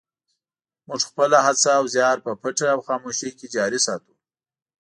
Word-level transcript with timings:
موږ 0.87 1.01
خپله 1.09 1.37
هڅه 1.47 1.69
او 1.79 1.83
زیار 1.95 2.17
په 2.25 2.31
پټه 2.41 2.65
او 2.75 2.79
خاموشۍ 2.87 3.31
کې 3.37 3.47
جاري 3.55 3.79
ساتو. 3.85 4.13